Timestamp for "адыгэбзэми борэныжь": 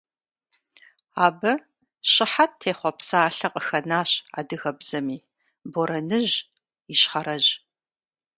4.39-6.35